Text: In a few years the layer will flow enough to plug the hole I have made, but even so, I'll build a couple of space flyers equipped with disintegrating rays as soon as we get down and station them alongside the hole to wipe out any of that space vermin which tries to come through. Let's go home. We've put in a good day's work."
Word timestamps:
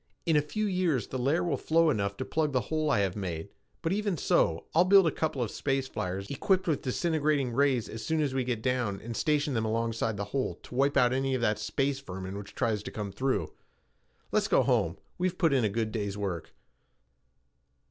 In 0.25 0.35
a 0.35 0.41
few 0.41 0.65
years 0.65 1.09
the 1.09 1.19
layer 1.19 1.43
will 1.43 1.57
flow 1.57 1.91
enough 1.91 2.17
to 2.17 2.25
plug 2.25 2.53
the 2.53 2.59
hole 2.71 2.89
I 2.89 3.01
have 3.01 3.15
made, 3.15 3.49
but 3.83 3.93
even 3.93 4.17
so, 4.17 4.65
I'll 4.73 4.83
build 4.83 5.05
a 5.05 5.11
couple 5.11 5.43
of 5.43 5.51
space 5.51 5.87
flyers 5.87 6.27
equipped 6.31 6.67
with 6.67 6.81
disintegrating 6.81 7.51
rays 7.53 7.87
as 7.87 8.03
soon 8.03 8.19
as 8.19 8.33
we 8.33 8.43
get 8.43 8.63
down 8.63 8.99
and 8.99 9.15
station 9.15 9.53
them 9.53 9.63
alongside 9.63 10.17
the 10.17 10.25
hole 10.33 10.55
to 10.63 10.73
wipe 10.73 10.97
out 10.97 11.13
any 11.13 11.35
of 11.35 11.41
that 11.41 11.59
space 11.59 11.99
vermin 11.99 12.35
which 12.35 12.55
tries 12.55 12.81
to 12.81 12.89
come 12.91 13.11
through. 13.11 13.53
Let's 14.31 14.47
go 14.47 14.63
home. 14.63 14.97
We've 15.19 15.37
put 15.37 15.53
in 15.53 15.63
a 15.63 15.69
good 15.69 15.91
day's 15.91 16.17
work." 16.17 16.55